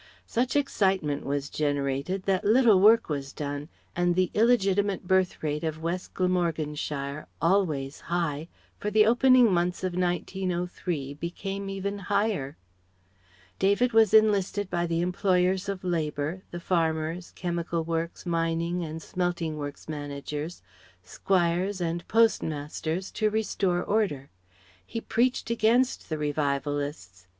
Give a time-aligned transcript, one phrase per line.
[0.25, 5.79] Such excitement was generated that little work was done, and the illegitimate birth rate of
[5.83, 8.47] west Glamorganshire always high
[8.79, 12.57] for the opening months of 1903 became even higher.
[13.59, 19.55] David was enlisted by the employers of labour, the farmers, chemical works, mining and smelting
[19.55, 20.63] works managers,
[21.03, 24.31] squires, and postmasters to restore order.
[24.83, 27.27] He preached against the Revivalists.